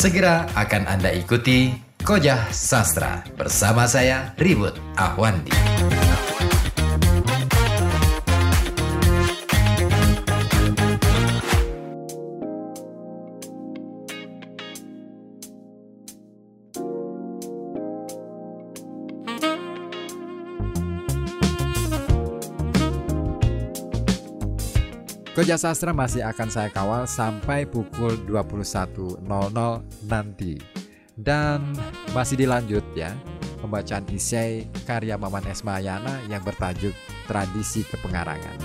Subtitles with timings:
[0.00, 5.52] Segera akan Anda ikuti Kojah Sastra bersama saya Ribut Ahwandi.
[25.30, 29.22] Koja Sastra masih akan saya kawal sampai pukul 21.00
[30.10, 30.58] nanti.
[31.14, 31.70] Dan
[32.10, 33.14] masih dilanjut ya,
[33.62, 36.90] pembacaan isai karya Maman Esmayana yang bertajuk
[37.30, 38.58] Tradisi Kepengarangan.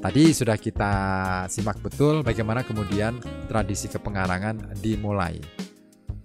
[0.00, 0.92] Tadi sudah kita
[1.52, 5.36] simak betul bagaimana kemudian tradisi kepengarangan dimulai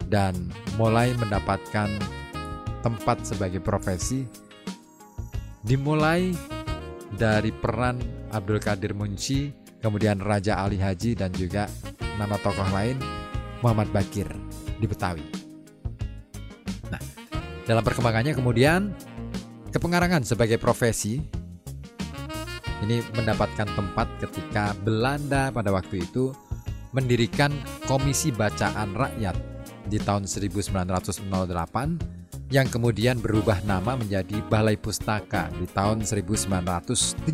[0.08, 0.34] dan
[0.80, 1.92] mulai mendapatkan
[2.86, 4.22] tempat sebagai profesi
[5.66, 6.30] dimulai
[7.10, 7.98] dari peran
[8.30, 9.50] Abdul Qadir Munci,
[9.82, 11.66] kemudian Raja Ali Haji dan juga
[12.22, 13.02] nama tokoh lain
[13.66, 14.30] Muhammad Bakir
[14.78, 15.26] di Betawi.
[16.94, 17.02] Nah,
[17.66, 18.94] dalam perkembangannya kemudian
[19.74, 21.18] kepengarangan sebagai profesi
[22.86, 26.30] ini mendapatkan tempat ketika Belanda pada waktu itu
[26.94, 27.50] mendirikan
[27.90, 29.34] Komisi Bacaan Rakyat
[29.90, 32.15] di tahun 1908
[32.54, 37.26] yang kemudian berubah nama menjadi Balai Pustaka di tahun 1917.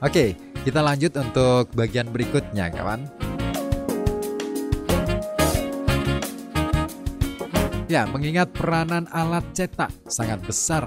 [0.00, 0.24] Oke,
[0.64, 3.04] kita lanjut untuk bagian berikutnya, kawan.
[7.90, 10.86] Ya, mengingat peranan alat cetak sangat besar,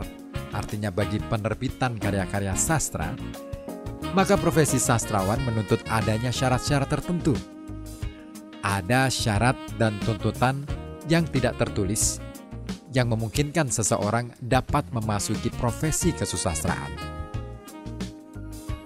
[0.55, 3.11] artinya bagi penerbitan karya-karya sastra,
[4.15, 7.35] maka profesi sastrawan menuntut adanya syarat-syarat tertentu.
[8.63, 10.63] Ada syarat dan tuntutan
[11.11, 12.23] yang tidak tertulis
[12.93, 16.93] yang memungkinkan seseorang dapat memasuki profesi kesusastraan.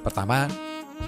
[0.01, 0.47] Pertama,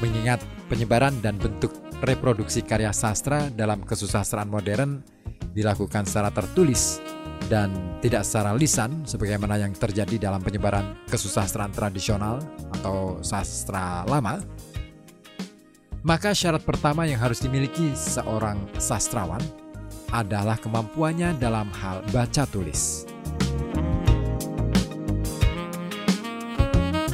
[0.03, 1.71] mengingat penyebaran dan bentuk
[2.03, 4.99] reproduksi karya sastra dalam kesusastraan modern
[5.55, 6.99] dilakukan secara tertulis
[7.47, 7.71] dan
[8.03, 12.43] tidak secara lisan sebagaimana yang terjadi dalam penyebaran kesusastraan tradisional
[12.79, 14.43] atau sastra lama,
[16.05, 19.41] maka syarat pertama yang harus dimiliki seorang sastrawan
[20.09, 23.05] adalah kemampuannya dalam hal baca tulis.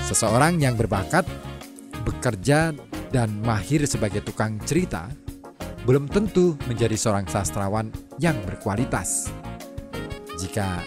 [0.06, 1.28] Seseorang yang berbakat,
[2.08, 2.72] bekerja,
[3.12, 5.08] dan mahir sebagai tukang cerita
[5.88, 9.30] belum tentu menjadi seorang sastrawan yang berkualitas
[10.36, 10.84] jika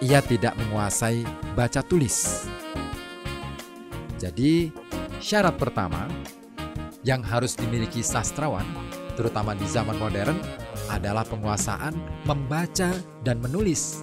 [0.00, 1.24] ia tidak menguasai
[1.56, 2.48] baca tulis.
[4.20, 4.68] Jadi,
[5.20, 6.04] syarat pertama
[7.00, 8.64] yang harus dimiliki sastrawan,
[9.16, 10.36] terutama di zaman modern,
[10.90, 11.94] adalah penguasaan
[12.26, 12.90] membaca
[13.22, 14.02] dan menulis.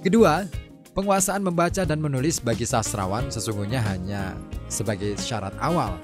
[0.00, 0.42] Kedua,
[0.96, 4.34] penguasaan membaca dan menulis bagi sastrawan sesungguhnya hanya
[4.66, 5.94] sebagai syarat awal.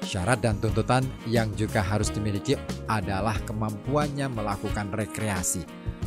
[0.00, 2.56] Syarat dan tuntutan yang juga harus dimiliki
[2.88, 5.60] adalah kemampuannya melakukan rekreasi,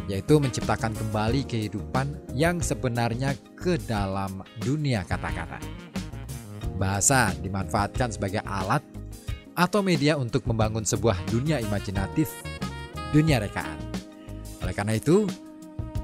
[0.09, 5.61] yaitu menciptakan kembali kehidupan yang sebenarnya ke dalam dunia kata-kata.
[6.73, 8.81] Bahasa dimanfaatkan sebagai alat
[9.53, 12.29] atau media untuk membangun sebuah dunia imajinatif,
[13.13, 13.77] dunia rekaan.
[14.61, 15.29] Oleh karena itu,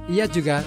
[0.09, 0.61] ia juga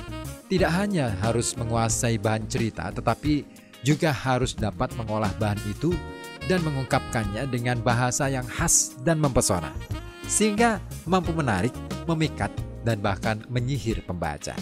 [0.50, 3.46] tidak hanya harus menguasai bahan cerita, tetapi
[3.82, 5.94] juga harus dapat mengolah bahan itu
[6.46, 9.70] dan mengungkapkannya dengan bahasa yang khas dan mempesona,
[10.26, 11.74] sehingga mampu menarik,
[12.06, 12.50] memikat,
[12.82, 14.54] dan bahkan menyihir pembaca.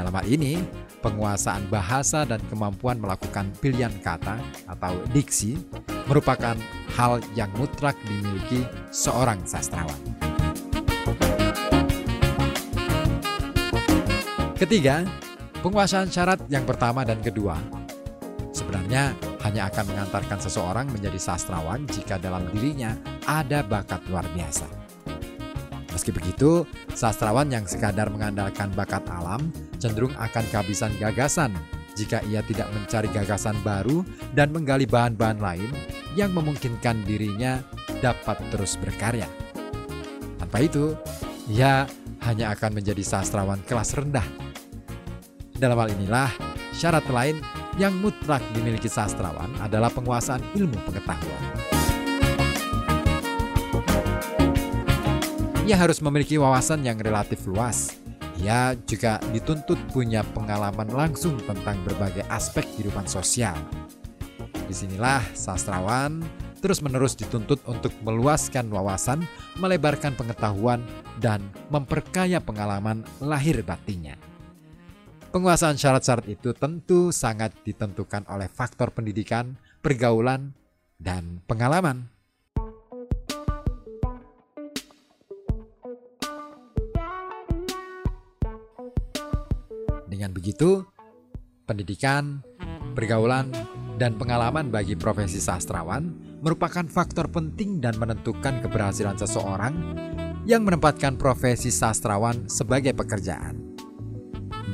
[0.00, 0.56] Dalam hal ini,
[1.04, 5.60] penguasaan bahasa dan kemampuan melakukan pilihan kata atau diksi
[6.08, 6.56] merupakan
[6.96, 10.00] hal yang mutlak dimiliki seorang sastrawan.
[14.56, 15.04] Ketiga,
[15.60, 17.60] penguasaan syarat yang pertama dan kedua
[18.56, 19.12] sebenarnya
[19.44, 22.96] hanya akan mengantarkan seseorang menjadi sastrawan jika dalam dirinya
[23.28, 24.79] ada bakat luar biasa.
[26.00, 26.64] Meski begitu,
[26.96, 31.52] sastrawan yang sekadar mengandalkan bakat alam cenderung akan kehabisan gagasan
[31.92, 34.00] jika ia tidak mencari gagasan baru
[34.32, 35.68] dan menggali bahan-bahan lain
[36.16, 37.60] yang memungkinkan dirinya
[38.00, 39.28] dapat terus berkarya.
[40.40, 40.96] Tanpa itu,
[41.52, 41.84] ia
[42.24, 44.24] hanya akan menjadi sastrawan kelas rendah.
[45.52, 46.32] Dalam hal inilah,
[46.72, 47.44] syarat lain
[47.76, 51.59] yang mutlak dimiliki sastrawan adalah penguasaan ilmu pengetahuan.
[55.70, 57.94] Ia harus memiliki wawasan yang relatif luas
[58.40, 63.52] ia juga dituntut punya pengalaman langsung tentang berbagai aspek kehidupan sosial.
[64.64, 66.24] Di sinilah sastrawan
[66.64, 69.28] terus-menerus dituntut untuk meluaskan wawasan,
[69.60, 70.80] melebarkan pengetahuan,
[71.20, 74.16] dan memperkaya pengalaman lahir batinnya.
[75.32, 80.56] Penguasaan syarat-syarat itu tentu sangat ditentukan oleh faktor pendidikan, pergaulan,
[80.96, 82.08] dan pengalaman.
[90.10, 90.82] Dengan begitu,
[91.70, 92.42] pendidikan,
[92.98, 93.54] pergaulan,
[93.94, 96.10] dan pengalaman bagi profesi sastrawan
[96.42, 99.70] merupakan faktor penting dan menentukan keberhasilan seseorang
[100.50, 103.54] yang menempatkan profesi sastrawan sebagai pekerjaan.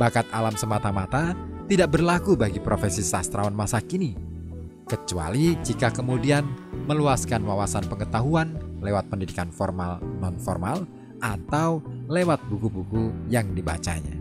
[0.00, 1.36] Bakat alam semata-mata
[1.68, 4.16] tidak berlaku bagi profesi sastrawan masa kini,
[4.88, 6.48] kecuali jika kemudian
[6.88, 10.88] meluaskan wawasan pengetahuan lewat pendidikan formal non-formal
[11.20, 14.15] atau lewat buku-buku yang dibacanya.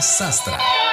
[0.00, 0.83] Sastra.